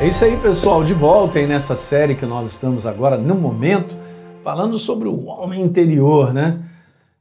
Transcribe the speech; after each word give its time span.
É 0.00 0.06
isso 0.06 0.24
aí, 0.24 0.36
pessoal, 0.36 0.84
de 0.84 0.94
volta 0.94 1.40
aí 1.40 1.46
nessa 1.48 1.74
série 1.74 2.14
que 2.14 2.24
nós 2.24 2.52
estamos 2.52 2.86
agora, 2.86 3.18
no 3.18 3.34
momento, 3.34 3.96
falando 4.44 4.78
sobre 4.78 5.08
o 5.08 5.24
homem 5.24 5.60
interior, 5.60 6.32
né? 6.32 6.62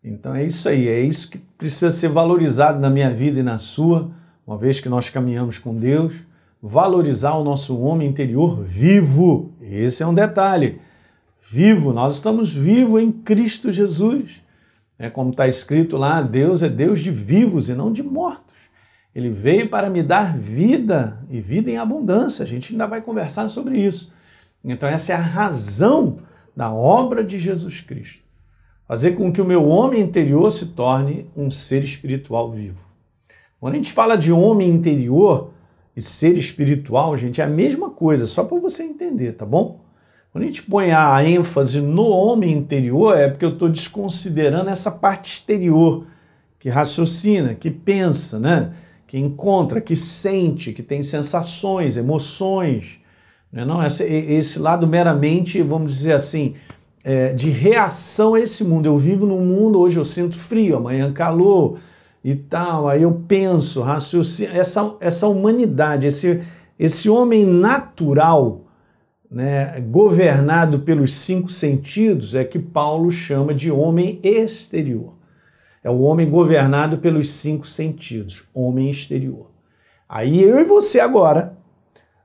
Então 0.04 0.36
é 0.36 0.46
isso 0.46 0.70
aí, 0.70 0.88
é 0.88 1.00
isso 1.00 1.28
que 1.32 1.40
precisa 1.40 1.90
ser 1.90 2.10
valorizado 2.10 2.80
na 2.80 2.88
minha 2.88 3.12
vida 3.12 3.40
e 3.40 3.44
na 3.44 3.58
sua, 3.58 4.12
uma 4.46 4.60
vez 4.60 4.80
que 4.80 4.88
nós 4.88 5.10
caminhamos 5.10 5.58
com 5.58 5.74
Deus, 5.74 6.14
valorizar 6.62 7.34
o 7.34 7.44
nosso 7.44 7.80
homem 7.80 8.08
interior 8.08 8.64
vivo. 8.64 9.54
Esse 9.60 10.04
é 10.04 10.08
um 10.08 10.14
detalhe. 10.14 10.80
Vivo, 11.50 11.92
nós 11.92 12.14
estamos 12.14 12.56
vivos 12.56 13.02
em 13.02 13.12
Cristo 13.12 13.72
Jesus. 13.72 14.40
É 15.00 15.10
como 15.10 15.32
está 15.32 15.48
escrito 15.48 15.98
lá, 15.98 16.22
Deus 16.22 16.62
é 16.62 16.70
Deus 16.70 17.00
de 17.00 17.10
vivos 17.10 17.70
e 17.70 17.74
não 17.74 17.92
de 17.92 18.04
mortos. 18.04 18.47
Ele 19.14 19.30
veio 19.30 19.70
para 19.70 19.90
me 19.90 20.04
dar 20.04 20.38
vida 20.38 21.26
e 21.30 21.42
vida 21.42 21.72
em 21.72 21.78
abundância. 21.78 22.44
A 22.44 22.48
gente 22.48 22.72
ainda 22.72 22.86
vai 22.86 23.02
conversar 23.02 23.50
sobre 23.50 23.80
isso. 23.80 24.14
Então, 24.64 24.88
essa 24.88 25.14
é 25.14 25.16
a 25.16 25.20
razão 25.20 26.20
da 26.56 26.72
obra 26.72 27.24
de 27.24 27.40
Jesus 27.40 27.82
Cristo. 27.82 28.22
Fazer 28.88 29.12
com 29.12 29.32
que 29.32 29.42
o 29.42 29.46
meu 29.46 29.68
homem 29.68 30.02
interior 30.02 30.50
se 30.52 30.68
torne 30.68 31.30
um 31.36 31.52
ser 31.52 31.84
espiritual 31.84 32.52
vivo. 32.52 32.86
Quando 33.60 33.74
a 33.74 33.78
gente 33.78 33.92
fala 33.92 34.16
de 34.16 34.32
homem 34.32 34.70
interior 34.70 35.52
e 35.96 36.02
ser 36.02 36.38
espiritual, 36.38 37.18
gente, 37.18 37.42
é 37.42 37.44
a 37.44 37.50
mesma 37.50 37.90
coisa, 37.90 38.28
só 38.28 38.44
para 38.44 38.60
você 38.60 38.84
entender, 38.84 39.34
tá 39.34 39.46
bom? 39.46 39.82
Quando 40.32 40.44
a 40.44 40.48
gente 40.48 40.64
põe 40.64 40.92
a 40.92 41.24
ênfase 41.24 41.82
no 41.82 42.08
homem 42.08 42.54
interior, 42.54 43.18
é 43.18 43.28
porque 43.28 43.44
eu 43.44 43.54
estou 43.54 43.68
desconsiderando 43.68 44.70
essa 44.70 44.92
parte 44.92 45.34
exterior, 45.34 46.06
que 46.60 46.70
raciocina, 46.70 47.56
que 47.56 47.72
pensa, 47.72 48.40
né? 48.40 48.74
Que 49.08 49.18
encontra, 49.18 49.80
que 49.80 49.96
sente, 49.96 50.74
que 50.74 50.84
tem 50.84 51.02
sensações, 51.02 51.96
emoções. 51.96 53.00
Né? 53.52 53.64
Não, 53.64 53.84
esse, 53.84 54.04
esse 54.04 54.60
lado 54.60 54.86
meramente, 54.86 55.62
vamos 55.62 55.94
dizer 55.94 56.12
assim, 56.12 56.56
é, 57.06 57.34
de 57.34 57.50
reação 57.50 58.34
a 58.34 58.40
esse 58.42 58.66
mundo. 58.66 58.86
Eu 58.86 58.98
vivo 58.98 59.26
num 59.26 59.44
mundo, 59.46 59.80
hoje 59.80 59.98
eu 59.98 60.04
sinto 60.04 60.38
frio, 60.38 60.76
amanhã 60.76 61.12
calor 61.14 61.80
e 62.22 62.36
tal, 62.36 62.90
aí 62.90 63.04
eu 63.04 63.24
penso, 63.26 63.82
raciocínio, 63.82 64.54
essa, 64.54 64.96
essa 65.00 65.28
humanidade, 65.30 66.08
esse, 66.08 66.42
esse 66.78 67.10
homem 67.10 67.46
natural, 67.46 68.66
né, 69.32 69.80
governado 69.80 70.80
pelos 70.80 71.14
cinco 71.14 71.50
sentidos, 71.50 72.36
é 72.36 72.44
que 72.44 72.60
Paulo 72.60 73.10
chama 73.10 73.54
de 73.54 73.72
homem 73.72 74.20
exterior. 74.22 75.17
É 75.88 75.90
o 75.90 76.02
homem 76.02 76.30
governado 76.30 76.98
pelos 76.98 77.32
cinco 77.32 77.66
sentidos, 77.66 78.44
homem 78.54 78.90
exterior. 78.90 79.50
Aí 80.10 80.44
eu 80.44 80.60
e 80.60 80.66
você 80.66 81.00
agora 81.00 81.58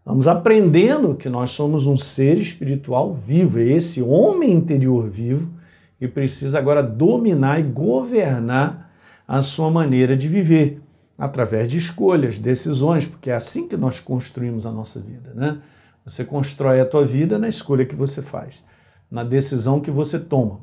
vamos 0.05 0.27
aprendendo 0.27 1.15
que 1.15 1.29
nós 1.29 1.51
somos 1.51 1.87
um 1.87 1.97
ser 1.97 2.39
espiritual 2.39 3.15
vivo, 3.15 3.61
é 3.61 3.63
esse 3.63 4.03
homem 4.03 4.51
interior 4.51 5.09
vivo 5.09 5.49
que 5.97 6.09
precisa 6.09 6.59
agora 6.59 6.83
dominar 6.83 7.61
e 7.61 7.63
governar 7.63 8.91
a 9.29 9.41
sua 9.41 9.71
maneira 9.71 10.17
de 10.17 10.27
viver 10.27 10.83
através 11.17 11.69
de 11.69 11.77
escolhas, 11.77 12.39
decisões, 12.39 13.07
porque 13.07 13.31
é 13.31 13.35
assim 13.35 13.69
que 13.69 13.77
nós 13.77 14.01
construímos 14.01 14.67
a 14.67 14.73
nossa 14.73 14.99
vida, 14.99 15.35
né? 15.37 15.63
Você 16.05 16.25
constrói 16.25 16.81
a 16.81 16.85
tua 16.85 17.07
vida 17.07 17.39
na 17.39 17.49
escolha 17.49 17.87
que 17.87 17.95
você 17.95 18.23
faz, 18.23 18.65
na 19.09 19.23
decisão 19.23 19.79
que 19.79 19.89
você 19.93 20.19
toma. 20.19 20.59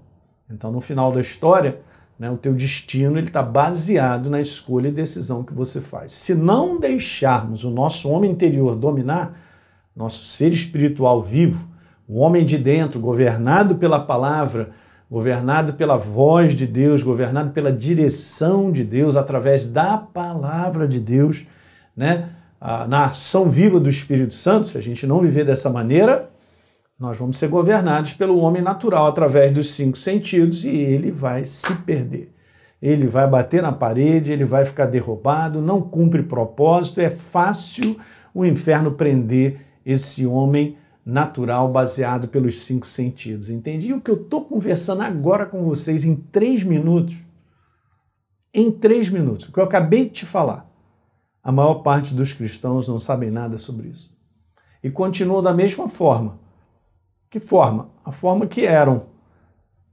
Então, 0.50 0.70
no 0.70 0.82
final 0.82 1.14
da 1.14 1.22
história, 1.22 1.80
né? 2.20 2.30
O 2.30 2.36
teu 2.36 2.54
destino 2.54 3.18
ele 3.18 3.28
está 3.28 3.42
baseado 3.42 4.30
na 4.30 4.42
escolha 4.42 4.90
e 4.90 4.92
decisão 4.92 5.42
que 5.42 5.54
você 5.54 5.80
faz. 5.80 6.12
Se 6.12 6.36
não 6.36 6.78
deixarmos 6.78 7.64
o 7.64 7.72
nosso 7.72 8.10
homem 8.10 8.30
interior 8.30 8.76
dominar, 8.76 9.40
nosso 9.96 10.26
ser 10.26 10.52
espiritual 10.52 11.24
vivo, 11.24 11.66
o 12.08 12.20
homem 12.20 12.46
de 12.46 12.58
dentro, 12.58 13.00
governado 13.00 13.76
pela 13.76 14.00
palavra, 14.00 14.72
governado 15.10 15.74
pela 15.74 15.96
voz 15.96 16.56
de 16.56 16.68
Deus, 16.68 17.02
governado 17.02 17.52
pela 17.52 17.72
direção 17.72 18.72
de 18.72 18.84
Deus, 18.84 19.16
através 19.16 19.66
da 19.66 19.98
palavra 19.98 20.88
de 20.88 21.00
Deus, 21.00 21.48
né? 21.96 22.30
na 22.90 23.06
ação 23.06 23.50
viva 23.50 23.80
do 23.80 23.90
Espírito 23.90 24.34
Santo, 24.34 24.68
se 24.68 24.78
a 24.78 24.82
gente 24.82 25.08
não 25.08 25.22
viver 25.22 25.46
dessa 25.46 25.70
maneira, 25.70 26.30
nós 27.00 27.16
vamos 27.16 27.38
ser 27.38 27.48
governados 27.48 28.12
pelo 28.12 28.38
homem 28.40 28.62
natural 28.62 29.08
através 29.08 29.54
dos 29.54 29.72
cinco 29.72 29.98
sentidos 29.98 30.66
e 30.66 30.70
ele 30.70 31.12
vai 31.12 31.46
se 31.46 31.74
perder. 31.76 32.36
Ele 32.82 33.08
vai 33.08 33.26
bater 33.26 33.62
na 33.62 33.72
parede, 33.72 34.34
ele 34.34 34.44
vai 34.44 34.66
ficar 34.66 34.86
derrubado, 34.86 35.62
não 35.62 35.82
cumpre 35.82 36.24
propósito, 36.24 37.00
é 37.00 37.10
fácil 37.10 37.98
o 38.34 38.46
inferno 38.46 38.92
prender 38.92 39.62
esse 39.86 40.26
homem 40.26 40.78
natural 41.06 41.72
baseado 41.72 42.28
pelos 42.28 42.60
cinco 42.60 42.86
sentidos. 42.86 43.50
Entendi? 43.50 43.94
O 43.94 44.02
que 44.02 44.12
eu 44.12 44.22
estou 44.22 44.44
conversando 44.44 45.02
agora 45.02 45.46
com 45.46 45.64
vocês 45.64 46.04
em 46.04 46.16
três 46.16 46.64
minutos, 46.64 47.16
em 48.54 48.72
três 48.72 49.10
minutos, 49.10 49.48
o 49.48 49.54
que 49.54 49.60
eu 49.60 49.64
acabei 49.64 50.06
de 50.06 50.12
te 50.12 50.26
falar, 50.26 50.70
a 51.42 51.52
maior 51.52 51.76
parte 51.76 52.14
dos 52.14 52.34
cristãos 52.34 52.90
não 52.90 53.00
sabem 53.00 53.32
nada 53.32 53.58
sobre 53.58 53.88
isso. 53.88 54.12
E 54.84 54.90
continuam 54.90 55.42
da 55.42 55.54
mesma 55.54 55.88
forma 55.88 56.49
que 57.30 57.40
forma? 57.40 57.92
A 58.04 58.12
forma 58.12 58.48
que 58.48 58.66
eram. 58.66 59.08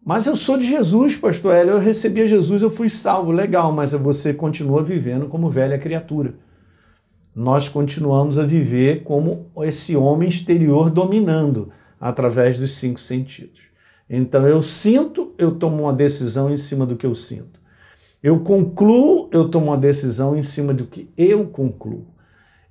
Mas 0.04 0.26
eu 0.26 0.34
sou 0.36 0.56
de 0.56 0.64
Jesus, 0.64 1.16
pastor 1.16 1.52
Hélio, 1.52 1.74
eu 1.74 1.78
recebi 1.78 2.22
a 2.22 2.26
Jesus, 2.26 2.62
eu 2.62 2.70
fui 2.70 2.88
salvo, 2.88 3.32
legal, 3.32 3.72
mas 3.72 3.92
você 3.92 4.32
continua 4.32 4.82
vivendo 4.82 5.26
como 5.26 5.50
velha 5.50 5.78
criatura. 5.78 6.34
Nós 7.34 7.68
continuamos 7.68 8.38
a 8.38 8.46
viver 8.46 9.02
como 9.02 9.50
esse 9.58 9.94
homem 9.96 10.28
exterior 10.28 10.88
dominando 10.88 11.70
através 12.00 12.58
dos 12.58 12.72
cinco 12.76 13.00
sentidos. 13.00 13.62
Então 14.08 14.46
eu 14.46 14.62
sinto, 14.62 15.34
eu 15.36 15.56
tomo 15.56 15.82
uma 15.82 15.92
decisão 15.92 16.50
em 16.50 16.56
cima 16.56 16.86
do 16.86 16.96
que 16.96 17.04
eu 17.04 17.14
sinto. 17.14 17.60
Eu 18.22 18.40
concluo, 18.40 19.28
eu 19.32 19.48
tomo 19.50 19.66
uma 19.66 19.76
decisão 19.76 20.36
em 20.36 20.42
cima 20.42 20.72
do 20.72 20.86
que 20.86 21.10
eu 21.16 21.46
concluo. 21.46 22.06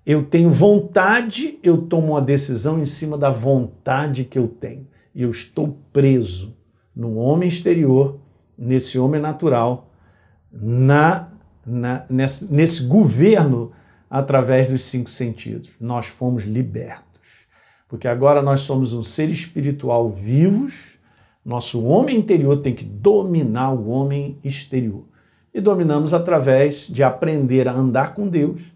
Eu 0.05 0.23
tenho 0.23 0.51
vontade, 0.51 1.57
eu 1.63 1.77
tomo 1.77 2.13
uma 2.13 2.21
decisão 2.21 2.79
em 2.79 2.85
cima 2.85 3.17
da 3.17 3.31
vontade 3.31 4.23
que 4.23 4.38
eu 4.38 4.47
tenho. 4.47 4.88
E 5.16 5.23
eu 5.23 5.31
estou 5.31 5.79
preso 5.91 6.55
no 6.95 7.16
homem 7.16 7.49
exterior, 7.49 8.19
nesse 8.55 8.99
homem 8.99 9.19
natural, 9.19 9.89
na, 10.51 11.31
na 11.66 12.05
nesse, 12.07 12.53
nesse 12.53 12.83
governo 12.83 13.71
através 14.07 14.67
dos 14.67 14.83
cinco 14.83 15.09
sentidos. 15.09 15.69
Nós 15.79 16.05
fomos 16.05 16.43
libertos. 16.43 17.05
Porque 17.87 18.07
agora 18.07 18.41
nós 18.41 18.61
somos 18.61 18.93
um 18.93 19.03
ser 19.03 19.29
espiritual 19.29 20.11
vivos, 20.11 20.99
nosso 21.43 21.83
homem 21.83 22.17
interior 22.17 22.57
tem 22.57 22.73
que 22.73 22.83
dominar 22.83 23.72
o 23.72 23.87
homem 23.89 24.39
exterior. 24.43 25.05
E 25.53 25.61
dominamos 25.61 26.13
através 26.13 26.87
de 26.87 27.03
aprender 27.03 27.67
a 27.67 27.73
andar 27.73 28.13
com 28.13 28.27
Deus 28.27 28.75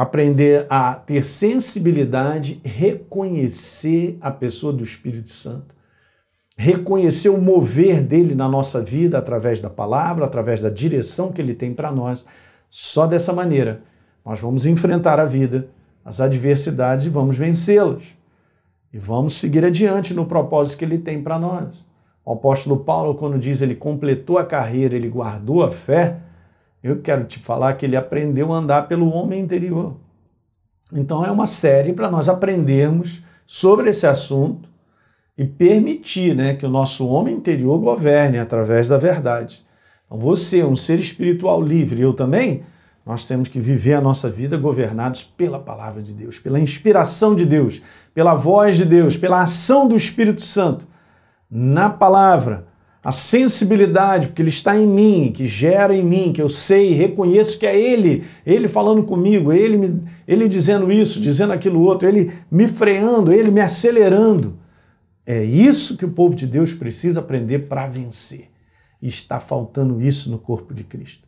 aprender 0.00 0.66
a 0.70 0.94
ter 0.94 1.22
sensibilidade, 1.22 2.58
reconhecer 2.64 4.16
a 4.22 4.30
pessoa 4.30 4.72
do 4.72 4.82
Espírito 4.82 5.28
Santo, 5.28 5.74
reconhecer 6.56 7.28
o 7.28 7.36
mover 7.36 8.00
dele 8.00 8.34
na 8.34 8.48
nossa 8.48 8.82
vida 8.82 9.18
através 9.18 9.60
da 9.60 9.68
palavra, 9.68 10.24
através 10.24 10.62
da 10.62 10.70
direção 10.70 11.30
que 11.30 11.42
ele 11.42 11.52
tem 11.52 11.74
para 11.74 11.92
nós. 11.92 12.24
Só 12.70 13.06
dessa 13.06 13.34
maneira 13.34 13.82
nós 14.24 14.40
vamos 14.40 14.64
enfrentar 14.64 15.20
a 15.20 15.26
vida, 15.26 15.68
as 16.02 16.18
adversidades 16.18 17.04
e 17.04 17.10
vamos 17.10 17.36
vencê-las. 17.36 18.04
E 18.90 18.98
vamos 18.98 19.34
seguir 19.34 19.66
adiante 19.66 20.14
no 20.14 20.24
propósito 20.24 20.78
que 20.78 20.84
ele 20.86 20.96
tem 20.96 21.22
para 21.22 21.38
nós. 21.38 21.86
O 22.24 22.32
apóstolo 22.32 22.78
Paulo, 22.78 23.16
quando 23.16 23.38
diz 23.38 23.60
ele 23.60 23.74
completou 23.74 24.38
a 24.38 24.46
carreira, 24.46 24.96
ele 24.96 25.10
guardou 25.10 25.62
a 25.62 25.70
fé, 25.70 26.20
eu 26.82 27.00
quero 27.00 27.24
te 27.24 27.38
falar 27.38 27.74
que 27.74 27.84
ele 27.84 27.96
aprendeu 27.96 28.52
a 28.52 28.56
andar 28.56 28.88
pelo 28.88 29.10
homem 29.10 29.40
interior. 29.40 29.96
Então 30.92 31.24
é 31.24 31.30
uma 31.30 31.46
série 31.46 31.92
para 31.92 32.10
nós 32.10 32.28
aprendermos 32.28 33.22
sobre 33.46 33.90
esse 33.90 34.06
assunto 34.06 34.68
e 35.36 35.44
permitir 35.44 36.34
né, 36.34 36.54
que 36.54 36.66
o 36.66 36.70
nosso 36.70 37.06
homem 37.08 37.34
interior 37.34 37.78
governe 37.78 38.38
através 38.38 38.88
da 38.88 38.98
verdade. 38.98 39.64
Então 40.06 40.18
você, 40.18 40.64
um 40.64 40.76
ser 40.76 40.98
espiritual 40.98 41.62
livre, 41.62 42.00
eu 42.00 42.12
também, 42.12 42.62
nós 43.06 43.24
temos 43.24 43.48
que 43.48 43.60
viver 43.60 43.94
a 43.94 44.00
nossa 44.00 44.28
vida 44.28 44.56
governados 44.56 45.22
pela 45.22 45.58
palavra 45.58 46.02
de 46.02 46.12
Deus, 46.12 46.38
pela 46.38 46.60
inspiração 46.60 47.34
de 47.34 47.44
Deus, 47.44 47.80
pela 48.14 48.34
voz 48.34 48.76
de 48.76 48.84
Deus, 48.84 49.16
pela 49.16 49.40
ação 49.40 49.86
do 49.86 49.96
Espírito 49.96 50.42
Santo 50.42 50.86
na 51.50 51.90
palavra 51.90 52.69
a 53.02 53.12
sensibilidade, 53.12 54.28
porque 54.28 54.42
Ele 54.42 54.50
está 54.50 54.76
em 54.78 54.86
mim, 54.86 55.32
que 55.34 55.46
gera 55.46 55.94
em 55.94 56.04
mim, 56.04 56.32
que 56.32 56.42
eu 56.42 56.48
sei, 56.48 56.92
reconheço 56.92 57.58
que 57.58 57.66
é 57.66 57.78
Ele, 57.78 58.24
Ele 58.44 58.68
falando 58.68 59.02
comigo, 59.02 59.52
Ele, 59.52 59.78
me, 59.78 60.00
ele 60.28 60.46
dizendo 60.46 60.92
isso, 60.92 61.20
dizendo 61.20 61.52
aquilo 61.52 61.80
outro, 61.80 62.06
Ele 62.06 62.30
me 62.50 62.68
freando, 62.68 63.32
Ele 63.32 63.50
me 63.50 63.60
acelerando. 63.60 64.58
É 65.24 65.42
isso 65.42 65.96
que 65.96 66.04
o 66.04 66.10
povo 66.10 66.34
de 66.34 66.46
Deus 66.46 66.74
precisa 66.74 67.20
aprender 67.20 67.60
para 67.60 67.86
vencer. 67.86 68.50
E 69.00 69.08
está 69.08 69.40
faltando 69.40 70.02
isso 70.02 70.30
no 70.30 70.38
corpo 70.38 70.74
de 70.74 70.84
Cristo. 70.84 71.26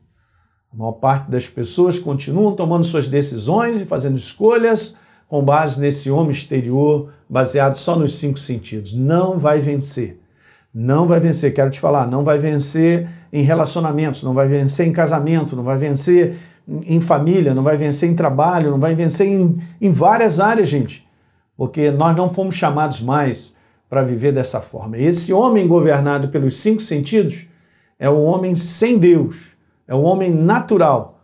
A 0.73 0.77
maior 0.77 0.93
parte 0.93 1.31
das 1.31 1.49
pessoas 1.49 1.99
continuam 1.99 2.55
tomando 2.55 2.85
suas 2.85 3.09
decisões 3.09 3.81
e 3.81 3.85
fazendo 3.85 4.17
escolhas 4.17 4.97
com 5.27 5.43
base 5.43 5.81
nesse 5.81 6.11
homem 6.11 6.33
exterior, 6.33 7.11
baseado 7.29 7.77
só 7.77 7.97
nos 7.97 8.17
cinco 8.17 8.39
sentidos. 8.39 8.93
Não 8.93 9.39
vai 9.39 9.61
vencer. 9.61 10.22
Não 10.75 11.07
vai 11.07 11.21
vencer. 11.21 11.53
Quero 11.53 11.71
te 11.71 11.79
falar, 11.79 12.07
não 12.07 12.25
vai 12.25 12.39
vencer 12.39 13.09
em 13.33 13.43
relacionamentos, 13.43 14.23
não 14.23 14.33
vai 14.33 14.49
vencer 14.49 14.87
em 14.87 14.93
casamento, 14.93 15.55
não 15.55 15.63
vai 15.63 15.77
vencer 15.77 16.37
em 16.67 17.01
família, 17.01 17.55
não 17.55 17.63
vai 17.63 17.77
vencer 17.77 18.09
em 18.09 18.15
trabalho, 18.15 18.71
não 18.71 18.81
vai 18.81 18.95
vencer 18.95 19.27
em, 19.27 19.55
em 19.81 19.91
várias 19.91 20.41
áreas, 20.41 20.69
gente. 20.69 21.07
Porque 21.57 21.91
nós 21.91 22.17
não 22.17 22.29
fomos 22.29 22.55
chamados 22.55 23.01
mais 23.01 23.55
para 23.89 24.03
viver 24.03 24.33
dessa 24.33 24.61
forma. 24.61 24.97
Esse 24.97 25.33
homem 25.33 25.69
governado 25.69 26.29
pelos 26.29 26.57
cinco 26.57 26.81
sentidos 26.81 27.47
é 27.99 28.09
o 28.09 28.23
homem 28.23 28.57
sem 28.57 28.99
Deus, 28.99 29.53
é 29.87 29.95
o 29.95 30.01
homem 30.01 30.33
natural, 30.33 31.21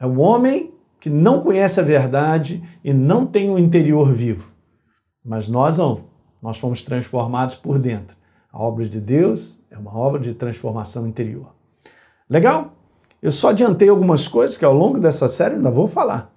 é 0.00 0.06
o 0.06 0.18
homem 0.18 0.72
que 0.98 1.10
não 1.10 1.40
conhece 1.40 1.78
a 1.78 1.82
verdade 1.82 2.62
e 2.82 2.92
não 2.92 3.26
tem 3.26 3.50
o 3.50 3.58
interior 3.58 4.12
vivo. 4.12 4.50
Mas 5.24 5.46
nós 5.46 5.76
não, 5.76 6.04
nós 6.42 6.58
fomos 6.58 6.82
transformados 6.82 7.54
por 7.54 7.78
dentro. 7.78 8.16
A 8.56 8.62
obra 8.62 8.88
de 8.88 9.02
Deus 9.02 9.58
é 9.70 9.76
uma 9.76 9.94
obra 9.94 10.18
de 10.18 10.32
transformação 10.32 11.06
interior. 11.06 11.54
Legal? 12.28 12.72
Eu 13.20 13.30
só 13.30 13.50
adiantei 13.50 13.86
algumas 13.86 14.26
coisas 14.26 14.56
que 14.56 14.64
ao 14.64 14.72
longo 14.72 14.98
dessa 14.98 15.28
série 15.28 15.56
ainda 15.56 15.70
vou 15.70 15.86
falar. 15.86 16.34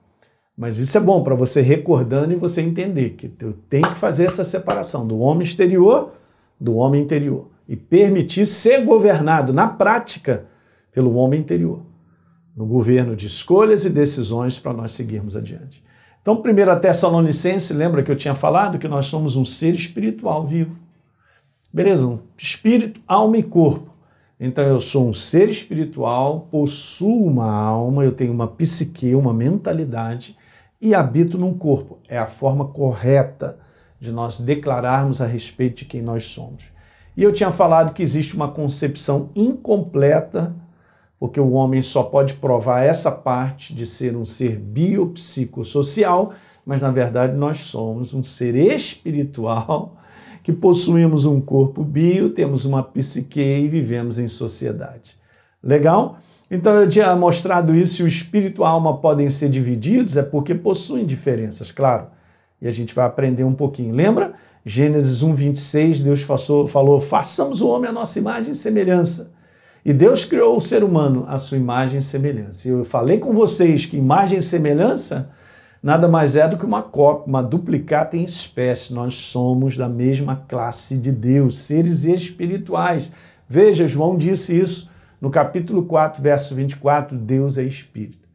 Mas 0.58 0.80
isso 0.80 0.98
é 0.98 1.02
bom 1.02 1.24
para 1.24 1.34
você 1.34 1.62
recordando 1.62 2.34
e 2.34 2.36
você 2.36 2.62
entender 2.62 3.12
que 3.12 3.32
eu 3.40 3.54
tenho 3.54 3.88
que 3.88 3.96
fazer 3.96 4.26
essa 4.26 4.44
separação 4.44 5.08
do 5.08 5.18
homem 5.20 5.44
exterior 5.44 6.12
do 6.60 6.76
homem 6.76 7.02
interior 7.02 7.48
e 7.66 7.78
permitir 7.78 8.46
ser 8.46 8.84
governado 8.84 9.54
na 9.54 9.70
prática 9.70 10.46
pelo 10.92 11.16
homem 11.16 11.40
interior, 11.40 11.80
no 12.54 12.66
governo 12.66 13.16
de 13.16 13.28
escolhas 13.28 13.86
e 13.86 13.90
decisões 13.90 14.60
para 14.60 14.74
nós 14.74 14.92
seguirmos 14.92 15.38
adiante. 15.38 15.82
Então, 16.22 16.42
primeiro 16.42 16.70
a 16.70 16.76
Tessalonicense, 16.76 17.74
lembra 17.74 18.04
que 18.04 18.12
eu 18.12 18.18
tinha 18.18 18.36
falado 18.36 18.78
que 18.78 18.90
nós 18.90 19.06
somos 19.06 19.38
um 19.38 19.46
ser 19.46 19.74
espiritual 19.74 20.46
vivo. 20.46 20.89
Beleza? 21.72 22.20
Espírito, 22.36 23.00
alma 23.08 23.38
e 23.38 23.44
corpo. 23.44 23.94
Então 24.40 24.64
eu 24.64 24.80
sou 24.80 25.08
um 25.08 25.14
ser 25.14 25.50
espiritual, 25.50 26.48
possuo 26.50 27.28
uma 27.28 27.52
alma, 27.52 28.04
eu 28.04 28.12
tenho 28.12 28.32
uma 28.32 28.48
psique, 28.48 29.14
uma 29.14 29.34
mentalidade 29.34 30.36
e 30.82 30.96
habito 30.96 31.38
num 31.38 31.54
corpo. 31.54 32.00
É 32.08 32.18
a 32.18 32.26
forma 32.26 32.66
correta 32.66 33.60
de 34.00 34.12
nós 34.12 34.40
declararmos 34.40 35.22
a 35.22 35.28
respeito 35.28 35.80
de 35.80 35.86
quem 35.86 36.02
nós 36.02 36.26
somos. 36.26 36.72
E 37.16 37.22
eu 37.22 37.34
tinha 37.34 37.52
falado 37.52 37.94
que 37.94 38.02
existe 38.02 38.36
uma 38.36 38.50
concepção 38.50 39.30
incompleta, 39.36 40.56
porque 41.20 41.40
o 41.40 41.52
homem 41.52 41.82
só 41.82 42.04
pode 42.04 42.36
provar 42.36 42.82
essa 42.82 43.12
parte 43.12 43.76
de 43.76 43.86
ser 43.86 44.16
um 44.16 44.24
ser 44.24 44.58
biopsicossocial, 44.58 46.32
mas 46.66 46.82
na 46.82 46.90
verdade 46.90 47.36
nós 47.36 47.58
somos 47.58 48.14
um 48.14 48.24
ser 48.24 48.56
espiritual 48.56 49.99
que 50.44 50.54
possuímos 50.54 51.26
um 51.26 51.40
corpo 51.40 51.84
bio, 51.84 52.30
temos 52.30 52.66
uma 52.66 52.84
psique 52.84 53.42
e 53.42 53.68
vivemos 53.68 54.20
em 54.20 54.28
sociedade. 54.28 55.18
Legal? 55.64 56.18
Então 56.50 56.74
eu 56.74 56.88
tinha 56.88 57.16
mostrado 57.16 57.76
isso, 57.76 58.04
o 58.04 58.08
espírito 58.08 58.62
e 58.62 58.66
a 58.66 58.70
alma 58.70 58.98
podem 58.98 59.30
ser 59.30 59.50
divididos, 59.50 60.18
é 60.18 60.24
porque 60.24 60.56
possuem 60.56 61.06
diferenças, 61.06 61.72
claro. 61.72 62.08
E 62.62 62.68
a 62.68 62.72
gente 62.72 62.94
vai 62.94 63.06
aprender 63.06 63.44
um 63.44 63.54
pouquinho. 63.54 63.94
Lembra? 63.94 64.34
Gênesis 64.66 65.22
1, 65.22 65.34
26, 65.34 66.02
Deus 66.02 66.26
falou, 66.68 67.00
façamos 67.00 67.62
o 67.62 67.70
homem 67.70 67.90
a 67.90 67.94
nossa 67.94 68.20
imagem 68.20 68.52
e 68.52 68.56
semelhança. 68.56 69.32
E 69.86 69.94
Deus 69.94 70.26
criou 70.26 70.58
o 70.58 70.62
ser 70.62 70.84
humano 70.84 71.24
à 71.28 71.38
sua 71.38 71.58
imagem 71.58 72.00
e 72.00 72.04
semelhança. 72.04 72.68
Eu 72.68 72.84
falei 72.84 73.18
com 73.18 73.34
vocês 73.34 73.86
que 73.86 73.96
imagem 73.96 74.40
e 74.40 74.44
semelhança 74.44 75.30
nada 75.82 76.08
mais 76.08 76.36
é 76.36 76.48
do 76.48 76.58
que 76.58 76.66
uma 76.66 76.82
cópia, 76.82 77.28
uma 77.28 77.42
duplicata 77.42 78.18
em 78.18 78.24
espécie. 78.24 78.94
Nós 78.94 79.16
somos 79.16 79.78
da 79.78 79.90
mesma 79.90 80.44
classe 80.48 80.98
de 80.98 81.12
Deus, 81.12 81.58
seres 81.60 82.06
espirituais. 82.06 83.12
Veja, 83.48 83.88
João 83.88 84.18
disse 84.18 84.60
isso 84.60 84.90
no 85.20 85.30
capítulo 85.30 85.84
4, 85.84 86.22
verso 86.22 86.56
24, 86.56 87.18
Deus 87.18 87.58
é 87.58 87.64
espírito. 87.64 88.28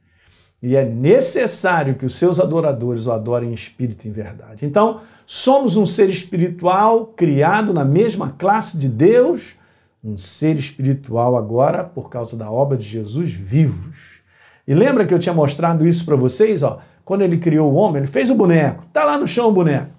E 0.62 0.76
é 0.76 0.84
necessário 0.84 1.94
que 1.94 2.06
os 2.06 2.16
seus 2.16 2.40
adoradores 2.40 3.06
o 3.06 3.12
adorem 3.12 3.50
em 3.50 3.54
espírito 3.54 4.04
e 4.04 4.08
em 4.08 4.12
verdade. 4.12 4.64
Então, 4.64 5.00
somos 5.26 5.76
um 5.76 5.84
ser 5.84 6.08
espiritual 6.08 7.06
criado 7.08 7.72
na 7.72 7.84
mesma 7.84 8.30
classe 8.30 8.78
de 8.78 8.88
Deus, 8.88 9.56
um 10.02 10.16
ser 10.16 10.56
espiritual 10.56 11.36
agora 11.36 11.84
por 11.84 12.08
causa 12.10 12.36
da 12.36 12.50
obra 12.50 12.76
de 12.76 12.86
Jesus 12.86 13.32
vivos. 13.32 14.22
E 14.66 14.74
lembra 14.74 15.06
que 15.06 15.12
eu 15.12 15.18
tinha 15.18 15.34
mostrado 15.34 15.86
isso 15.86 16.04
para 16.04 16.16
vocês, 16.16 16.62
ó? 16.62 16.78
Quando 17.04 17.22
ele 17.22 17.38
criou 17.38 17.72
o 17.72 17.74
homem, 17.74 17.98
ele 18.02 18.10
fez 18.10 18.30
o 18.30 18.34
boneco. 18.34 18.86
Tá 18.92 19.04
lá 19.04 19.18
no 19.18 19.28
chão 19.28 19.48
o 19.48 19.52
boneco. 19.52 19.90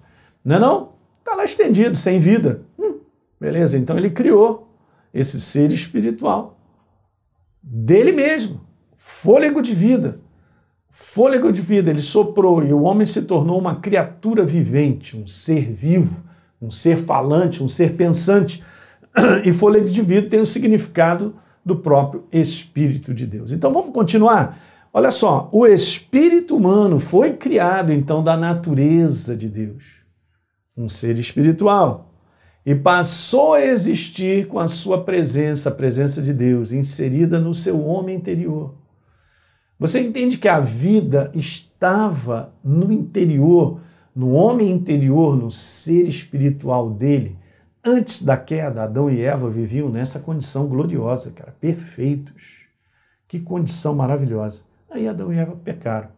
Não 0.44 0.56
é 0.56 0.58
não? 0.58 0.92
Tá 1.24 1.34
lá 1.34 1.44
estendido, 1.44 1.96
sem 1.96 2.18
vida. 2.18 2.62
Hum, 2.78 2.98
beleza, 3.40 3.78
então 3.78 3.96
ele 3.96 4.10
criou 4.10 4.68
esse 5.12 5.40
ser 5.40 5.72
espiritual 5.72 6.56
dele 7.66 8.12
mesmo, 8.12 8.60
fôlego 8.96 9.60
de 9.60 9.74
vida. 9.74 10.20
Fôlego 10.88 11.52
de 11.52 11.60
vida, 11.60 11.90
ele 11.90 12.00
soprou 12.00 12.64
e 12.64 12.72
o 12.72 12.82
homem 12.82 13.04
se 13.04 13.22
tornou 13.22 13.58
uma 13.58 13.76
criatura 13.76 14.44
vivente, 14.44 15.16
um 15.16 15.26
ser 15.26 15.70
vivo, 15.70 16.22
um 16.62 16.70
ser 16.70 16.96
falante, 16.96 17.62
um 17.62 17.68
ser 17.68 17.96
pensante. 17.96 18.62
E 19.44 19.52
fôlego 19.52 19.86
de 19.86 20.02
vida 20.02 20.28
tem 20.28 20.40
o 20.40 20.46
significado 20.46 21.34
do 21.64 21.76
próprio 21.76 22.24
Espírito 22.30 23.12
de 23.12 23.26
Deus. 23.26 23.50
Então 23.50 23.72
vamos 23.72 23.90
continuar? 23.90 24.58
Olha 24.98 25.10
só, 25.10 25.50
o 25.52 25.66
espírito 25.66 26.56
humano 26.56 26.98
foi 26.98 27.34
criado 27.34 27.92
então 27.92 28.24
da 28.24 28.34
natureza 28.34 29.36
de 29.36 29.46
Deus, 29.46 29.84
um 30.74 30.88
ser 30.88 31.18
espiritual 31.18 32.14
e 32.64 32.74
passou 32.74 33.52
a 33.52 33.60
existir 33.60 34.48
com 34.48 34.58
a 34.58 34.66
sua 34.66 35.04
presença, 35.04 35.68
a 35.68 35.74
presença 35.74 36.22
de 36.22 36.32
Deus, 36.32 36.72
inserida 36.72 37.38
no 37.38 37.52
seu 37.52 37.84
homem 37.84 38.16
interior. 38.16 38.74
Você 39.78 40.00
entende 40.00 40.38
que 40.38 40.48
a 40.48 40.60
vida 40.60 41.30
estava 41.34 42.54
no 42.64 42.90
interior, 42.90 43.82
no 44.14 44.32
homem 44.32 44.70
interior, 44.70 45.36
no 45.36 45.50
ser 45.50 46.08
espiritual 46.08 46.88
dele. 46.88 47.38
Antes 47.84 48.22
da 48.22 48.38
queda, 48.38 48.84
Adão 48.84 49.10
e 49.10 49.20
Eva 49.20 49.50
viviam 49.50 49.90
nessa 49.90 50.20
condição 50.20 50.66
gloriosa, 50.66 51.32
cara, 51.32 51.54
perfeitos. 51.60 52.64
Que 53.28 53.38
condição 53.38 53.94
maravilhosa. 53.94 54.65
Aí 54.96 55.06
Adão 55.06 55.30
e 55.30 55.36
Eva 55.36 55.54
pecaram, 55.54 56.08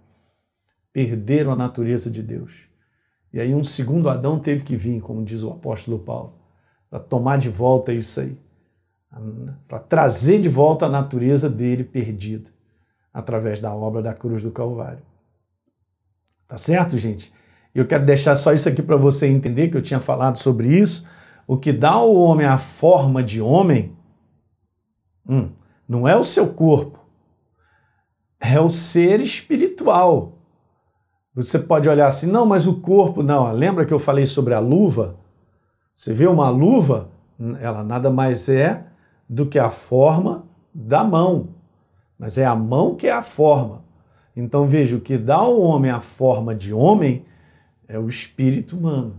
perderam 0.93 1.51
a 1.51 1.57
natureza 1.57 2.09
de 2.09 2.23
Deus. 2.23 2.69
E 3.33 3.41
aí 3.41 3.53
um 3.53 3.65
segundo 3.65 4.09
Adão 4.09 4.39
teve 4.39 4.63
que 4.63 4.77
vir, 4.77 5.01
como 5.01 5.25
diz 5.25 5.43
o 5.43 5.51
apóstolo 5.51 5.99
Paulo 5.99 6.35
para 6.89 7.01
tomar 7.01 7.39
de 7.39 7.51
volta 7.51 7.93
isso 7.93 8.21
aí, 8.21 8.39
para 9.67 9.81
trazer 9.81 10.41
de 10.41 10.49
volta 10.49 10.87
a 10.87 10.89
natureza 10.89 11.51
dele 11.51 11.85
perdida 11.85 12.51
através 13.13 13.61
da 13.61 13.75
obra 13.75 14.01
da 14.01 14.15
cruz 14.15 14.43
do 14.43 14.51
Calvário. 14.51 15.03
Tá 16.47 16.57
certo, 16.57 16.97
gente? 16.97 17.33
Eu 17.75 17.87
quero 17.87 18.07
deixar 18.07 18.37
só 18.37 18.53
isso 18.53 18.69
aqui 18.69 18.81
para 18.81 18.97
você 18.97 19.27
entender 19.27 19.69
que 19.69 19.77
eu 19.77 19.83
tinha 19.83 20.01
falado 20.01 20.39
sobre 20.39 20.69
isso. 20.69 21.05
O 21.47 21.57
que 21.57 21.73
dá 21.73 21.91
ao 21.91 22.15
homem 22.15 22.47
a 22.47 22.59
forma 22.59 23.23
de 23.23 23.43
homem 23.43 23.95
hum, 25.29 25.51
não 25.87 26.09
é 26.09 26.17
o 26.17 26.23
seu 26.23 26.55
corpo, 26.55 26.98
é 28.55 28.61
o 28.61 28.69
ser 28.69 29.21
espiritual. 29.21 30.39
Você 31.35 31.59
pode 31.59 31.89
olhar 31.89 32.07
assim, 32.07 32.27
não, 32.27 32.47
mas 32.47 32.67
o 32.67 32.81
corpo, 32.81 33.23
não. 33.23 33.51
Lembra 33.53 33.85
que 33.85 33.93
eu 33.93 33.99
falei 33.99 34.27
sobre 34.27 34.55
a 34.55 34.59
luva? 34.59 35.17
Você 35.95 36.13
vê 36.13 36.27
uma 36.27 36.49
luva, 36.49 37.11
ela 37.61 37.85
nada 37.85 38.11
mais 38.11 38.49
é 38.49 38.87
do 39.29 39.47
que 39.47 39.59
a 39.59 39.71
forma 39.71 40.47
da 40.75 41.05
mão, 41.05 41.49
mas 42.19 42.39
é 42.39 42.45
a 42.45 42.55
mão 42.55 42.95
que 42.95 43.07
é 43.07 43.13
a 43.13 43.23
forma. 43.23 43.85
Então 44.35 44.67
veja, 44.67 44.97
o 44.97 45.01
que 45.01 45.19
dá 45.19 45.37
ao 45.37 45.61
homem 45.61 45.91
a 45.91 46.01
forma 46.01 46.55
de 46.55 46.73
homem 46.73 47.25
é 47.87 47.99
o 47.99 48.09
espírito 48.09 48.77
humano. 48.77 49.17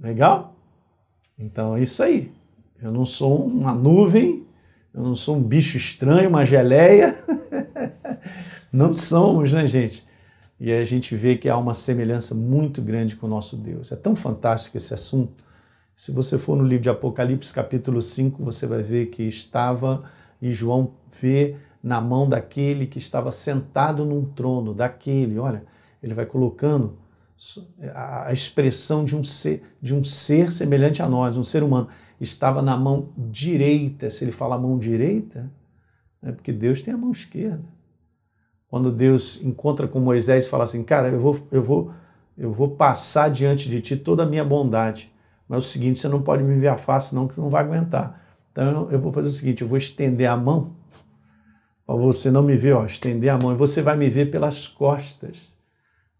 Legal? 0.00 0.54
Então 1.38 1.76
é 1.76 1.82
isso 1.82 2.02
aí. 2.02 2.32
Eu 2.80 2.90
não 2.90 3.06
sou 3.06 3.46
uma 3.46 3.74
nuvem, 3.74 4.46
eu 4.92 5.02
não 5.02 5.14
sou 5.14 5.36
um 5.36 5.42
bicho 5.42 5.76
estranho, 5.76 6.28
uma 6.28 6.44
geleia. 6.44 7.14
não 8.74 8.92
somos, 8.92 9.52
né, 9.52 9.66
gente? 9.68 10.04
E 10.58 10.72
a 10.72 10.82
gente 10.84 11.14
vê 11.14 11.36
que 11.36 11.48
há 11.48 11.56
uma 11.56 11.74
semelhança 11.74 12.34
muito 12.34 12.82
grande 12.82 13.14
com 13.14 13.26
o 13.26 13.30
nosso 13.30 13.56
Deus. 13.56 13.92
É 13.92 13.96
tão 13.96 14.16
fantástico 14.16 14.76
esse 14.76 14.92
assunto. 14.92 15.44
Se 15.94 16.10
você 16.10 16.36
for 16.36 16.56
no 16.56 16.64
livro 16.64 16.82
de 16.82 16.88
Apocalipse, 16.88 17.52
capítulo 17.52 18.02
5, 18.02 18.42
você 18.42 18.66
vai 18.66 18.82
ver 18.82 19.06
que 19.06 19.22
estava, 19.22 20.02
e 20.42 20.50
João 20.50 20.94
vê 21.08 21.54
na 21.80 22.00
mão 22.00 22.28
daquele 22.28 22.86
que 22.86 22.98
estava 22.98 23.30
sentado 23.30 24.04
num 24.04 24.24
trono, 24.24 24.74
daquele, 24.74 25.38
olha, 25.38 25.64
ele 26.02 26.14
vai 26.14 26.26
colocando 26.26 26.98
a 27.94 28.32
expressão 28.32 29.04
de 29.04 29.16
um 29.16 29.22
ser, 29.22 29.62
de 29.80 29.94
um 29.94 30.02
ser 30.02 30.50
semelhante 30.50 31.00
a 31.00 31.08
nós, 31.08 31.36
um 31.36 31.44
ser 31.44 31.62
humano, 31.62 31.88
estava 32.20 32.60
na 32.60 32.76
mão 32.76 33.10
direita. 33.16 34.10
Se 34.10 34.24
ele 34.24 34.32
fala 34.32 34.58
mão 34.58 34.78
direita, 34.78 35.48
é 36.22 36.32
porque 36.32 36.52
Deus 36.52 36.82
tem 36.82 36.92
a 36.92 36.96
mão 36.96 37.12
esquerda. 37.12 37.73
Quando 38.74 38.90
Deus 38.90 39.40
encontra 39.40 39.86
com 39.86 40.00
Moisés 40.00 40.46
e 40.46 40.48
fala 40.48 40.64
assim, 40.64 40.82
cara, 40.82 41.08
eu 41.08 41.20
vou, 41.20 41.38
eu 41.52 41.62
vou 41.62 41.92
eu 42.36 42.50
vou 42.52 42.70
passar 42.70 43.30
diante 43.30 43.70
de 43.70 43.80
ti 43.80 43.96
toda 43.96 44.24
a 44.24 44.26
minha 44.26 44.44
bondade. 44.44 45.14
Mas 45.48 45.54
é 45.54 45.58
o 45.58 45.68
seguinte, 45.70 46.00
você 46.00 46.08
não 46.08 46.20
pode 46.20 46.42
me 46.42 46.56
ver 46.56 46.66
a 46.66 46.76
face, 46.76 47.14
não, 47.14 47.28
que 47.28 47.38
não 47.38 47.48
vai 47.48 47.62
aguentar. 47.62 48.20
Então 48.50 48.90
eu 48.90 48.98
vou 48.98 49.12
fazer 49.12 49.28
o 49.28 49.30
seguinte: 49.30 49.62
eu 49.62 49.68
vou 49.68 49.78
estender 49.78 50.28
a 50.28 50.36
mão 50.36 50.74
para 51.86 51.94
você 51.94 52.32
não 52.32 52.42
me 52.42 52.56
ver, 52.56 52.72
ó, 52.72 52.84
estender 52.84 53.30
a 53.30 53.38
mão, 53.38 53.52
e 53.52 53.56
você 53.56 53.80
vai 53.80 53.96
me 53.96 54.10
ver 54.10 54.28
pelas 54.32 54.66
costas. 54.66 55.54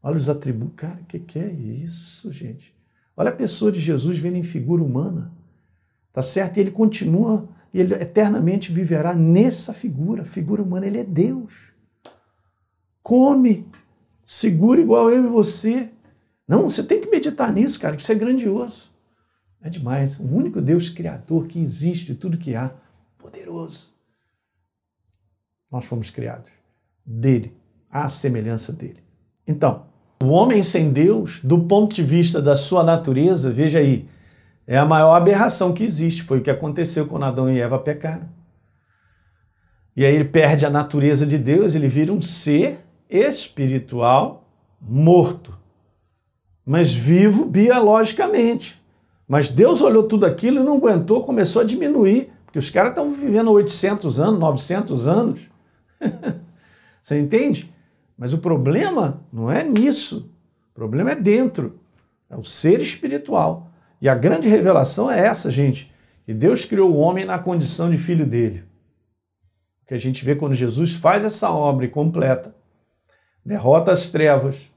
Olha 0.00 0.14
os 0.14 0.28
atributos. 0.28 0.76
Cara, 0.76 1.00
o 1.02 1.06
que, 1.06 1.18
que 1.18 1.40
é 1.40 1.50
isso, 1.50 2.30
gente? 2.30 2.72
Olha 3.16 3.30
a 3.30 3.34
pessoa 3.34 3.72
de 3.72 3.80
Jesus 3.80 4.16
vendo 4.16 4.36
em 4.36 4.44
figura 4.44 4.80
humana. 4.80 5.32
Tá 6.12 6.22
certo? 6.22 6.58
E 6.58 6.60
ele 6.60 6.70
continua, 6.70 7.48
ele 7.74 7.94
eternamente 7.94 8.70
viverá 8.70 9.12
nessa 9.12 9.72
figura, 9.72 10.24
figura 10.24 10.62
humana. 10.62 10.86
Ele 10.86 10.98
é 10.98 11.04
Deus. 11.04 11.73
Come, 13.04 13.68
segura 14.24 14.80
igual 14.80 15.10
eu 15.10 15.26
e 15.26 15.28
você. 15.28 15.90
Não, 16.48 16.70
você 16.70 16.82
tem 16.82 17.02
que 17.02 17.10
meditar 17.10 17.52
nisso, 17.52 17.78
cara, 17.78 17.94
que 17.94 18.00
isso 18.00 18.10
é 18.10 18.14
grandioso. 18.14 18.90
É 19.60 19.68
demais. 19.68 20.18
O 20.18 20.24
único 20.24 20.58
Deus 20.58 20.88
criador 20.88 21.46
que 21.46 21.60
existe 21.60 22.06
de 22.06 22.14
tudo 22.14 22.38
que 22.38 22.56
há, 22.56 22.72
poderoso. 23.18 23.94
Nós 25.70 25.84
fomos 25.84 26.08
criados 26.08 26.50
dele, 27.04 27.54
à 27.90 28.08
semelhança 28.08 28.72
dele. 28.72 29.04
Então, 29.46 29.84
o 30.22 30.28
homem 30.28 30.62
sem 30.62 30.90
Deus, 30.90 31.40
do 31.44 31.58
ponto 31.60 31.94
de 31.94 32.02
vista 32.02 32.40
da 32.40 32.56
sua 32.56 32.82
natureza, 32.82 33.52
veja 33.52 33.80
aí, 33.80 34.08
é 34.66 34.78
a 34.78 34.86
maior 34.86 35.14
aberração 35.14 35.74
que 35.74 35.84
existe. 35.84 36.22
Foi 36.22 36.38
o 36.38 36.42
que 36.42 36.50
aconteceu 36.50 37.06
quando 37.06 37.26
Adão 37.26 37.52
e 37.52 37.60
Eva 37.60 37.78
pecaram. 37.78 38.26
E 39.94 40.06
aí 40.06 40.14
ele 40.14 40.24
perde 40.24 40.64
a 40.64 40.70
natureza 40.70 41.26
de 41.26 41.36
Deus, 41.36 41.74
ele 41.74 41.86
vira 41.86 42.10
um 42.10 42.22
ser 42.22 42.83
espiritual 43.08 44.48
morto, 44.80 45.56
mas 46.64 46.92
vivo 46.92 47.44
biologicamente. 47.44 48.82
Mas 49.26 49.50
Deus 49.50 49.80
olhou 49.80 50.04
tudo 50.04 50.26
aquilo 50.26 50.60
e 50.60 50.64
não 50.64 50.76
aguentou, 50.76 51.22
começou 51.22 51.62
a 51.62 51.64
diminuir, 51.64 52.30
porque 52.44 52.58
os 52.58 52.70
caras 52.70 52.90
estão 52.90 53.10
vivendo 53.10 53.50
800 53.50 54.20
anos, 54.20 54.38
900 54.38 55.08
anos. 55.08 55.40
Você 57.02 57.18
entende? 57.18 57.72
Mas 58.16 58.32
o 58.32 58.38
problema 58.38 59.22
não 59.32 59.50
é 59.50 59.64
nisso. 59.64 60.30
O 60.70 60.74
problema 60.74 61.12
é 61.12 61.16
dentro. 61.16 61.78
É 62.30 62.36
o 62.36 62.44
ser 62.44 62.80
espiritual. 62.80 63.70
E 64.00 64.08
a 64.08 64.14
grande 64.14 64.48
revelação 64.48 65.10
é 65.10 65.18
essa, 65.18 65.50
gente. 65.50 65.92
Que 66.24 66.32
Deus 66.32 66.64
criou 66.64 66.90
o 66.90 66.96
homem 66.96 67.24
na 67.24 67.38
condição 67.38 67.90
de 67.90 67.98
filho 67.98 68.26
dele. 68.26 68.64
O 69.82 69.86
que 69.86 69.94
a 69.94 69.98
gente 69.98 70.24
vê 70.24 70.34
quando 70.34 70.54
Jesus 70.54 70.94
faz 70.94 71.24
essa 71.24 71.50
obra 71.50 71.84
e 71.84 71.88
completa, 71.88 72.54
derrota 73.44 73.92
as 73.92 74.08
trevas, 74.08 74.70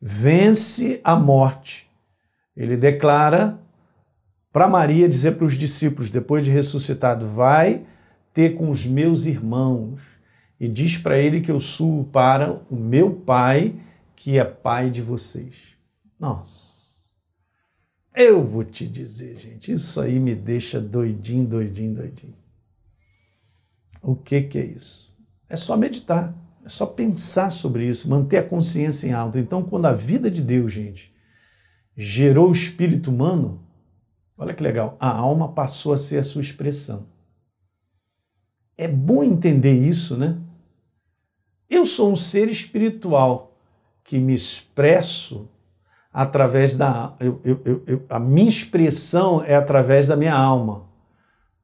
vence 0.00 1.00
a 1.02 1.16
morte. 1.16 1.90
Ele 2.56 2.76
declara 2.76 3.58
para 4.52 4.68
Maria 4.68 5.08
dizer 5.08 5.36
para 5.36 5.46
os 5.46 5.56
discípulos, 5.56 6.10
depois 6.10 6.44
de 6.44 6.50
ressuscitado, 6.50 7.26
vai 7.26 7.86
ter 8.34 8.54
com 8.56 8.70
os 8.70 8.86
meus 8.86 9.26
irmãos 9.26 10.02
e 10.58 10.68
diz 10.68 10.98
para 10.98 11.18
ele 11.18 11.40
que 11.40 11.50
eu 11.50 11.60
subo 11.60 12.04
para 12.04 12.60
o 12.68 12.76
meu 12.76 13.14
pai, 13.14 13.80
que 14.14 14.38
é 14.38 14.44
pai 14.44 14.90
de 14.90 15.00
vocês. 15.00 15.70
Nossa, 16.18 17.14
eu 18.14 18.44
vou 18.44 18.64
te 18.64 18.86
dizer, 18.86 19.38
gente, 19.38 19.72
isso 19.72 20.00
aí 20.00 20.18
me 20.18 20.34
deixa 20.34 20.80
doidinho, 20.80 21.46
doidinho, 21.46 21.94
doidinho. 21.94 22.36
O 24.02 24.14
que, 24.14 24.42
que 24.42 24.58
é 24.58 24.64
isso? 24.64 25.14
É 25.48 25.56
só 25.56 25.76
meditar, 25.76 26.34
é 26.64 26.68
só 26.68 26.86
pensar 26.86 27.50
sobre 27.50 27.86
isso, 27.86 28.08
manter 28.08 28.38
a 28.38 28.46
consciência 28.46 29.08
em 29.08 29.12
alto. 29.12 29.38
Então, 29.38 29.62
quando 29.62 29.86
a 29.86 29.92
vida 29.92 30.30
de 30.30 30.42
Deus, 30.42 30.72
gente, 30.72 31.14
gerou 31.96 32.48
o 32.48 32.52
espírito 32.52 33.10
humano, 33.10 33.62
olha 34.36 34.54
que 34.54 34.62
legal, 34.62 34.96
a 35.00 35.08
alma 35.08 35.52
passou 35.52 35.92
a 35.92 35.98
ser 35.98 36.18
a 36.18 36.22
sua 36.22 36.42
expressão. 36.42 37.06
É 38.76 38.88
bom 38.88 39.22
entender 39.22 39.72
isso, 39.72 40.16
né? 40.16 40.38
Eu 41.68 41.86
sou 41.86 42.12
um 42.12 42.16
ser 42.16 42.48
espiritual 42.48 43.56
que 44.02 44.18
me 44.18 44.34
expresso 44.34 45.48
através 46.12 46.76
da. 46.76 47.14
Eu, 47.20 47.40
eu, 47.44 47.82
eu, 47.86 48.06
a 48.08 48.18
minha 48.18 48.48
expressão 48.48 49.42
é 49.42 49.54
através 49.54 50.08
da 50.08 50.16
minha 50.16 50.34
alma, 50.34 50.88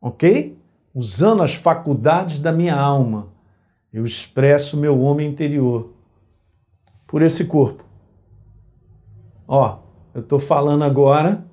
ok? 0.01 0.57
Usando 0.95 1.43
as 1.43 1.55
faculdades 1.55 2.39
da 2.39 2.53
minha 2.53 2.77
alma, 2.77 3.33
eu 3.93 4.05
expresso 4.05 4.77
meu 4.77 5.01
homem 5.01 5.29
interior 5.29 5.93
por 7.07 7.23
esse 7.23 7.47
corpo. 7.47 7.85
Ó, 9.47 9.79
eu 10.15 10.21
estou 10.21 10.39
falando 10.39 10.85
agora, 10.85 11.47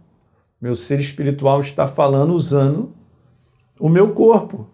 meu 0.61 0.75
ser 0.75 0.99
espiritual 0.99 1.59
está 1.59 1.87
falando 1.87 2.33
usando 2.33 2.93
o 3.79 3.89
meu 3.89 4.13
corpo 4.13 4.67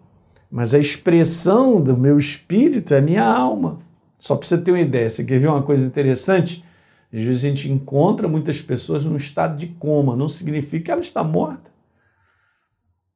mas 0.50 0.74
a 0.74 0.78
expressão 0.78 1.80
do 1.80 1.96
meu 1.96 2.18
espírito 2.18 2.92
é 2.92 3.00
minha 3.00 3.24
alma. 3.24 3.78
Só 4.18 4.34
para 4.34 4.46
você 4.46 4.58
ter 4.58 4.72
uma 4.72 4.80
ideia, 4.80 5.08
você 5.08 5.24
quer 5.24 5.38
ver 5.38 5.46
uma 5.46 5.62
coisa 5.62 5.86
interessante? 5.86 6.64
Às 7.12 7.22
vezes 7.22 7.44
a 7.44 7.48
gente 7.48 7.70
encontra 7.70 8.26
muitas 8.26 8.60
pessoas 8.60 9.04
num 9.04 9.16
estado 9.16 9.56
de 9.56 9.68
coma, 9.68 10.16
não 10.16 10.28
significa 10.28 10.86
que 10.86 10.90
ela 10.90 11.00
está 11.00 11.22
morta. 11.22 11.70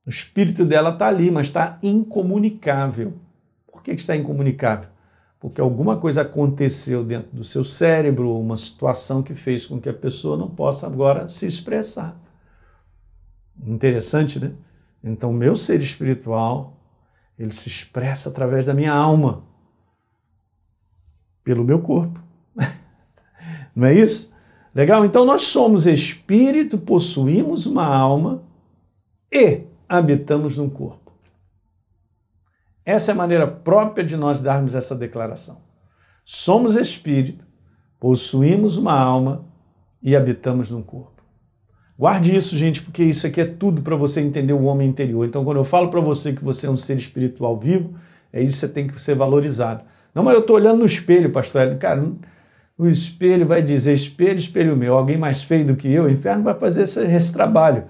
O 0.06 0.10
espírito 0.10 0.64
dela 0.64 0.90
está 0.90 1.08
ali, 1.08 1.30
mas 1.30 1.48
está 1.48 1.78
incomunicável. 1.82 3.14
Que 3.84 3.92
está 3.92 4.16
incomunicável? 4.16 4.88
Porque 5.38 5.60
alguma 5.60 5.96
coisa 5.96 6.22
aconteceu 6.22 7.04
dentro 7.04 7.36
do 7.36 7.44
seu 7.44 7.62
cérebro, 7.62 8.36
uma 8.36 8.56
situação 8.56 9.22
que 9.22 9.34
fez 9.34 9.66
com 9.66 9.80
que 9.80 9.88
a 9.88 9.94
pessoa 9.94 10.36
não 10.36 10.50
possa 10.50 10.86
agora 10.86 11.28
se 11.28 11.46
expressar. 11.46 12.20
Interessante, 13.64 14.40
né? 14.40 14.52
Então, 15.02 15.32
meu 15.32 15.54
ser 15.54 15.80
espiritual 15.80 16.74
ele 17.38 17.52
se 17.52 17.68
expressa 17.68 18.28
através 18.28 18.66
da 18.66 18.74
minha 18.74 18.92
alma, 18.92 19.44
pelo 21.42 21.64
meu 21.64 21.80
corpo. 21.80 22.20
Não 23.74 23.88
é 23.88 23.94
isso? 23.94 24.32
Legal? 24.74 25.04
Então 25.04 25.24
nós 25.24 25.42
somos 25.42 25.86
espírito, 25.86 26.78
possuímos 26.78 27.66
uma 27.66 27.84
alma 27.84 28.42
e 29.30 29.62
habitamos 29.88 30.56
num 30.56 30.70
corpo. 30.70 31.03
Essa 32.84 33.12
é 33.12 33.14
a 33.14 33.16
maneira 33.16 33.46
própria 33.46 34.04
de 34.04 34.16
nós 34.16 34.40
darmos 34.40 34.74
essa 34.74 34.94
declaração. 34.94 35.58
Somos 36.24 36.76
espírito, 36.76 37.46
possuímos 37.98 38.76
uma 38.76 38.92
alma 38.92 39.44
e 40.02 40.14
habitamos 40.14 40.70
num 40.70 40.82
corpo. 40.82 41.22
Guarde 41.98 42.34
isso, 42.34 42.56
gente, 42.56 42.82
porque 42.82 43.04
isso 43.04 43.26
aqui 43.26 43.40
é 43.40 43.44
tudo 43.44 43.80
para 43.80 43.94
você 43.94 44.20
entender 44.20 44.52
o 44.52 44.64
homem 44.64 44.88
interior. 44.88 45.24
Então, 45.24 45.44
quando 45.44 45.58
eu 45.58 45.64
falo 45.64 45.88
para 45.88 46.00
você 46.00 46.32
que 46.32 46.44
você 46.44 46.66
é 46.66 46.70
um 46.70 46.76
ser 46.76 46.96
espiritual 46.96 47.58
vivo, 47.58 47.94
é 48.32 48.42
isso 48.42 48.54
que 48.54 48.66
você 48.66 48.68
tem 48.68 48.86
que 48.88 49.00
ser 49.00 49.14
valorizado. 49.14 49.84
Não, 50.14 50.22
mas 50.22 50.34
eu 50.34 50.40
estou 50.40 50.56
olhando 50.56 50.80
no 50.80 50.86
espelho, 50.86 51.30
pastor 51.30 51.62
Hélio. 51.62 51.78
Cara, 51.78 52.04
o 52.76 52.88
espelho 52.88 53.46
vai 53.46 53.62
dizer, 53.62 53.92
espelho, 53.92 54.38
espelho 54.38 54.76
meu, 54.76 54.94
alguém 54.94 55.16
mais 55.16 55.42
feio 55.42 55.64
do 55.64 55.76
que 55.76 55.88
eu, 55.88 56.04
o 56.04 56.10
inferno 56.10 56.42
vai 56.42 56.54
fazer 56.54 56.82
esse, 56.82 57.00
esse 57.00 57.32
trabalho. 57.32 57.84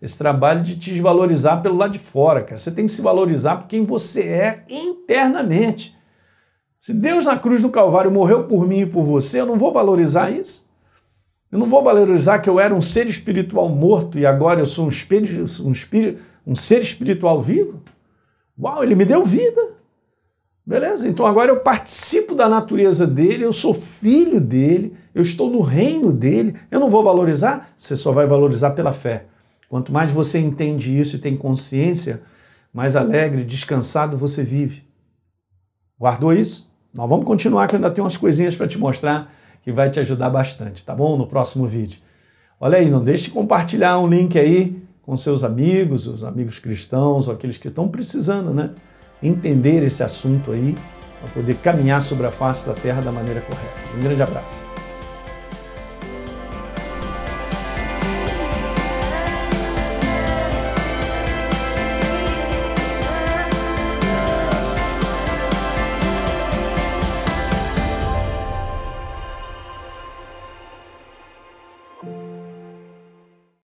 Esse 0.00 0.18
trabalho 0.18 0.62
de 0.62 0.76
te 0.76 0.90
desvalorizar 0.90 1.62
pelo 1.62 1.76
lado 1.76 1.92
de 1.92 1.98
fora, 1.98 2.42
cara. 2.42 2.58
Você 2.58 2.70
tem 2.70 2.86
que 2.86 2.92
se 2.92 3.00
valorizar 3.00 3.56
por 3.56 3.68
quem 3.68 3.84
você 3.84 4.22
é 4.22 4.64
internamente. 4.68 5.96
Se 6.80 6.92
Deus 6.92 7.24
na 7.24 7.38
cruz 7.38 7.62
do 7.62 7.70
Calvário 7.70 8.10
morreu 8.10 8.44
por 8.44 8.66
mim 8.66 8.80
e 8.80 8.86
por 8.86 9.02
você, 9.02 9.40
eu 9.40 9.46
não 9.46 9.56
vou 9.56 9.72
valorizar 9.72 10.30
isso? 10.30 10.68
Eu 11.50 11.58
não 11.58 11.70
vou 11.70 11.82
valorizar 11.82 12.40
que 12.40 12.50
eu 12.50 12.60
era 12.60 12.74
um 12.74 12.80
ser 12.82 13.06
espiritual 13.06 13.68
morto 13.68 14.18
e 14.18 14.26
agora 14.26 14.60
eu 14.60 14.66
sou 14.66 14.86
um, 14.86 14.88
espírito, 14.88 15.44
um, 15.64 15.72
espírito, 15.72 16.20
um 16.46 16.54
ser 16.54 16.82
espiritual 16.82 17.40
vivo? 17.40 17.80
Uau, 18.58 18.82
ele 18.82 18.94
me 18.94 19.04
deu 19.04 19.24
vida. 19.24 19.74
Beleza? 20.66 21.06
Então 21.06 21.26
agora 21.26 21.50
eu 21.50 21.60
participo 21.60 22.34
da 22.34 22.48
natureza 22.48 23.06
dele, 23.06 23.44
eu 23.44 23.52
sou 23.52 23.72
filho 23.72 24.40
dele, 24.40 24.96
eu 25.14 25.22
estou 25.22 25.48
no 25.48 25.60
reino 25.60 26.12
dele. 26.12 26.56
Eu 26.70 26.80
não 26.80 26.90
vou 26.90 27.04
valorizar? 27.04 27.72
Você 27.76 27.96
só 27.96 28.12
vai 28.12 28.26
valorizar 28.26 28.72
pela 28.72 28.92
fé. 28.92 29.26
Quanto 29.68 29.92
mais 29.92 30.12
você 30.12 30.38
entende 30.38 30.98
isso 30.98 31.16
e 31.16 31.18
tem 31.18 31.36
consciência, 31.36 32.22
mais 32.72 32.96
alegre, 32.96 33.44
descansado 33.44 34.18
você 34.18 34.42
vive. 34.42 34.84
Guardou 35.98 36.32
isso? 36.32 36.70
Nós 36.92 37.08
vamos 37.08 37.24
continuar 37.24 37.66
que 37.66 37.74
eu 37.74 37.78
ainda 37.78 37.90
tenho 37.90 38.04
umas 38.04 38.16
coisinhas 38.16 38.56
para 38.56 38.68
te 38.68 38.78
mostrar 38.78 39.32
que 39.62 39.72
vai 39.72 39.88
te 39.88 39.98
ajudar 39.98 40.28
bastante, 40.28 40.84
tá 40.84 40.94
bom? 40.94 41.16
No 41.16 41.26
próximo 41.26 41.66
vídeo. 41.66 42.00
Olha 42.60 42.78
aí, 42.78 42.90
não 42.90 43.02
deixe 43.02 43.24
de 43.24 43.30
compartilhar 43.30 43.98
um 43.98 44.06
link 44.06 44.38
aí 44.38 44.82
com 45.02 45.16
seus 45.16 45.42
amigos, 45.42 46.06
os 46.06 46.24
amigos 46.24 46.58
cristãos, 46.58 47.28
ou 47.28 47.34
aqueles 47.34 47.58
que 47.58 47.68
estão 47.68 47.88
precisando, 47.88 48.52
né? 48.52 48.70
Entender 49.22 49.82
esse 49.82 50.02
assunto 50.02 50.52
aí, 50.52 50.74
para 51.20 51.30
poder 51.30 51.54
caminhar 51.56 52.02
sobre 52.02 52.26
a 52.26 52.30
face 52.30 52.66
da 52.66 52.74
terra 52.74 53.00
da 53.00 53.12
maneira 53.12 53.40
correta. 53.40 53.96
Um 53.96 54.00
grande 54.02 54.22
abraço. 54.22 54.73